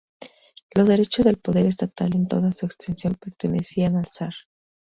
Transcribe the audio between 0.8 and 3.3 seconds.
derechos del poder estatal en toda su extensión